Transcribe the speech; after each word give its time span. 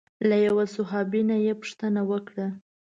له 0.27 0.35
یوه 0.47 0.65
صحابي 0.75 1.21
نه 1.29 1.37
یې 1.45 1.53
پوښتنه 1.61 2.01
وکړه. 2.11 2.47